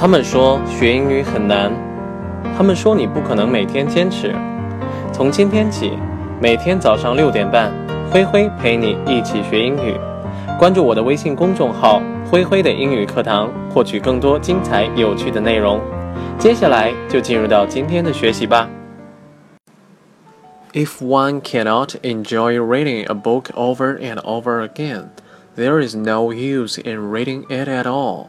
[0.00, 1.72] 他们说学英语很难，
[2.56, 4.32] 他们说你不可能每天坚持。
[5.12, 5.98] 从今天起，
[6.40, 7.72] 每天早上六点半，
[8.08, 9.96] 灰灰陪你一起学英语。
[10.56, 12.00] 关注我的微信公众号
[12.30, 15.80] “灰灰的英语课堂”，获取更多精彩有趣的内容。
[16.38, 18.70] 接下来就进入到今天的学习吧。
[20.74, 25.06] If one cannot enjoy reading a book over and over again,
[25.56, 28.26] there is no use in reading it at all.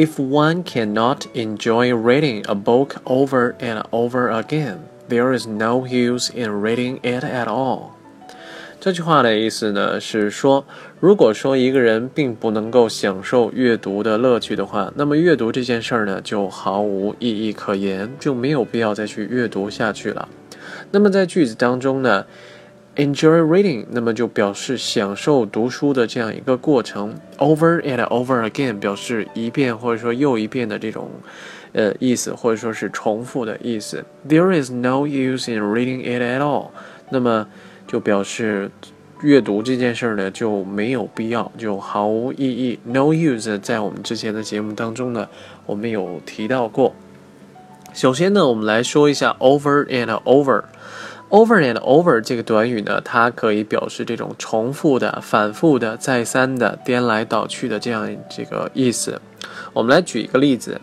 [0.00, 4.78] If one cannot enjoy reading a book over and over again,
[5.10, 7.90] there is no use in reading it at all.
[8.80, 10.64] 这句话的意思呢是说，
[11.00, 20.26] 如果说一个人并不能够享受阅读的乐趣的话，那么阅读这件事儿呢就毫无意义可言，就没有必要再去阅读下去了。
[20.92, 22.24] 那么在句子当中呢
[22.96, 27.14] ？Enjoy reading，那么就表示享受读书的这样一个过程。
[27.38, 31.08] Over and over again，表示一遍或者说又一遍的这种，
[31.72, 34.04] 呃意思，或者说是重复的意思。
[34.28, 36.68] There is no use in reading it at all，
[37.10, 37.46] 那么
[37.86, 38.70] 就表示
[39.22, 42.78] 阅读这件事儿呢就没有必要，就毫无意义。
[42.84, 45.28] No use，在我们之前的节目当中呢，
[45.64, 46.94] 我们有提到过。
[47.94, 50.64] 首先呢，我们来说一下 over and over。
[51.30, 59.20] Over and over 这个短语呢，它可以表示这种重复的、反复的、再三的、颠来倒去的这样这个意思。
[59.72, 60.80] 我们来举一个例子，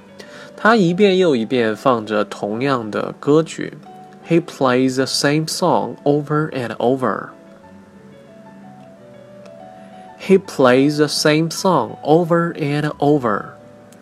[0.55, 3.73] 他一遍又一遍放着同样的歌曲。
[4.25, 7.27] He plays the same song over and over.
[10.19, 13.43] He plays the same song over and over.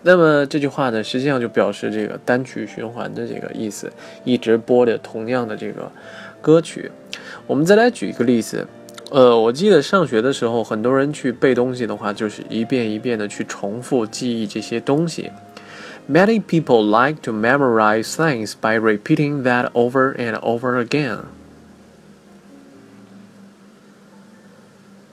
[0.08, 3.92] 那么这句话呢，实际上就表示这个单曲循环的这个意思，
[4.24, 5.92] 一直播着同样的这个
[6.45, 6.91] 歌曲。
[7.47, 8.67] 我们再来举一个例子，
[9.11, 15.31] 呃，我记得上学的时候，很多人去背东西的话，就是一遍一遍的去重复记忆这些东西。
[16.09, 21.21] Many people like to memorize things by repeating that over and over again.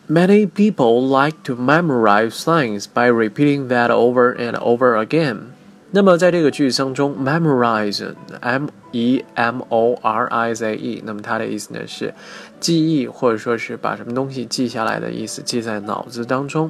[0.10, 5.54] Many people like to memorize things by repeating that over and over again.
[5.92, 12.14] 那么在这个句子当中，memorize，m e m o r i z e，那么它的意思呢是
[12.60, 16.70] 记忆或者说是把什么东西记下来的意思，记在脑子当中。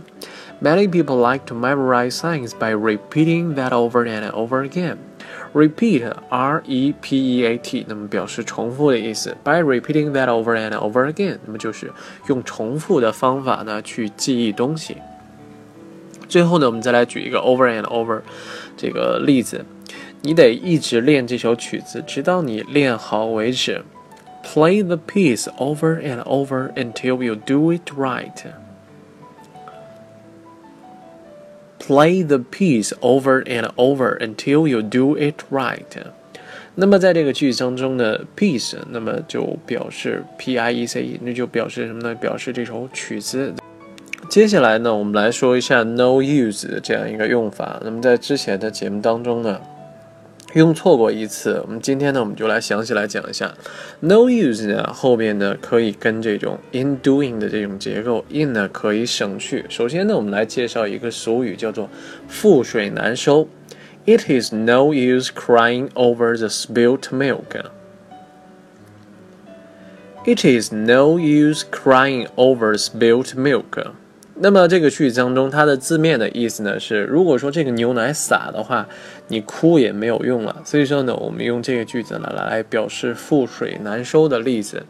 [0.62, 4.98] Many people like to memorize things by repeating that over and over again.
[5.54, 9.36] Repeat, R-E-P-E-A-T，那么表示重复的意思。
[9.44, 11.92] By repeating that over and over again，那么就是
[12.28, 14.98] 用重复的方法呢去记忆东西。
[16.32, 18.22] 最后呢，我们再来举一个 over and over
[18.76, 19.66] 这个例子，
[20.22, 23.84] 你得一直练这首曲子，直到你练好为止。
[24.44, 28.46] Play the piece over and over until you do it right.
[31.80, 35.84] Play the piece over and over until you do it right。
[36.76, 42.16] 那么在这个句子当中呢，piece 那么就表示 p i e c e，那就表示什么呢？
[42.16, 43.54] 表示这首曲子。
[44.33, 47.79] 接下来呢，我们来说一下 no use 的这样一个用法。
[47.85, 49.61] 那么在之前的节目当中呢。
[50.55, 53.53] 用错过一次，我们今天呢，我们就来详细来讲一下
[54.01, 59.67] ，no use 呢后面呢可以跟这种 in doing 的这种结构，in 呢可以省去。
[59.69, 61.91] 首先呢，我们来介绍一个俗语，叫做
[62.31, 63.47] 覆水难收。
[64.07, 67.63] It is no use crying over the spilt milk.
[70.25, 73.93] It is no use crying over spilt milk.
[74.37, 78.89] 那么这个句子当中，它的字面的意思呢是，如果说这个牛奶洒的话，
[79.29, 80.57] 你哭也没有用了。
[80.65, 84.85] 所以说呢，我们用这个句子呢来表示覆水难收的例子。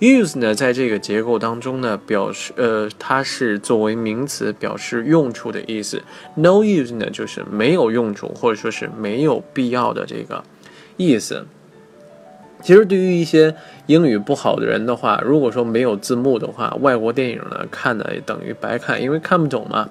[0.00, 6.02] use 呢，在这个结构当中呢，表示呃，它是作为名词表示用处的意思。
[6.34, 10.44] No use 呢，就是没有用处或者说是没有必要的这个
[10.96, 11.46] 意思。
[12.61, 13.53] 其实对于一些
[13.87, 19.89] 英语不好的人的话，如果说没有字幕的话，外国电影呢看的等于白看，因为看不懂嘛。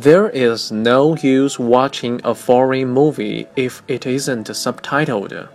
[0.00, 5.46] There is no use watching a foreign movie if it isn't subtitled.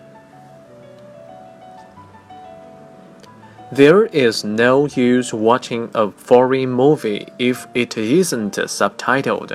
[3.74, 9.51] There is no use watching a foreign movie if it isn't subtitled.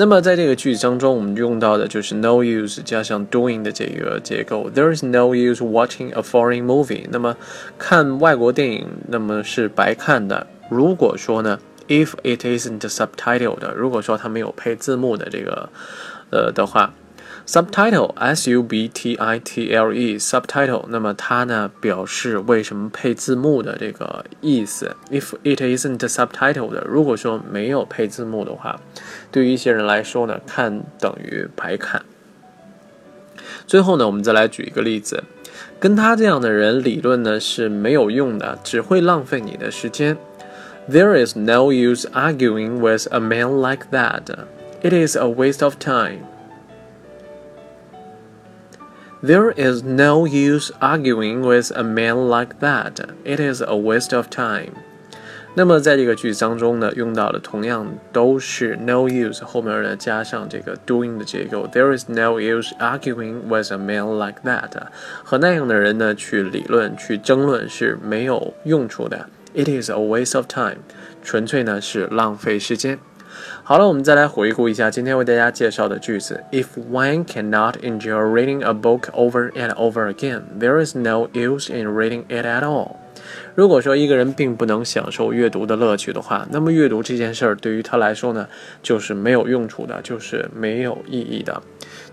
[0.00, 4.70] 那么在这个句子当中，我们用到的就是 no use 加上 doing 的这个结构。
[4.70, 7.06] There is no use watching a foreign movie。
[7.10, 7.36] 那么
[7.76, 10.46] 看外国电影，那么是白看的。
[10.70, 11.58] 如果说呢
[11.88, 15.68] ，if it isn't subtitled，如果说它没有配字幕的这个，
[16.30, 16.94] 呃的话
[17.48, 24.94] Subtitle s u b t i t l e subtitle，那么它呢表示为什么配字幕的这个意思。
[25.10, 28.78] If it isn't subtitled，，如果说没有配字幕的话，
[29.32, 32.02] 对于一些人来说呢，看等于白看。
[33.66, 35.24] 最后呢，我们再来举一个例子，
[35.80, 40.18] 跟他这样的人理论呢是没有用的，只会浪费你的时间。
[40.90, 44.24] There is no use arguing with a man like that.
[44.82, 46.18] It is a waste of time.
[49.21, 52.93] There is no use arguing with a man like that.
[53.23, 54.71] It is a waste of time.
[55.55, 61.67] 那么在这个句子当中呢，用到的同样都是 no use 后面呢加上这个 doing 的结构。
[61.71, 64.71] There is no use arguing with a man like that.
[65.23, 69.29] 和那样的人呢去理论、去争论是没有用处的。
[69.53, 70.79] It is a waste of time.
[71.23, 72.97] 纯粹呢是浪费时间。
[73.63, 76.43] 好了，我们再来回顾一下今天为大家介绍的句子。
[76.51, 81.87] If one cannot enjoy reading a book over and over again, there is no use in
[81.87, 82.97] reading it at all.
[83.54, 88.48] 如果说一个人并不能享受阅读的乐趣的话，那么阅读这件事儿对于他来说呢，
[88.82, 91.62] 就是没有用处的，就是没有意义的。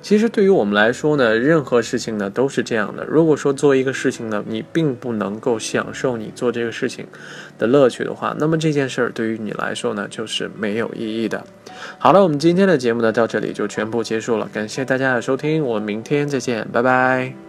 [0.01, 3.03] 其实对于我们来说呢，任何事情呢都是这样的。
[3.05, 7.07] 如果说做一个事情呢，你并不能够享受你做这个事情
[7.57, 11.43] 的乐趣的话，那么这件事儿对于你来说呢，就是没有意义的。
[11.97, 17.44] 好了，我们今天的节目呢到这里就全部结束了，感谢大家的收听，我们明天再见，拜拜。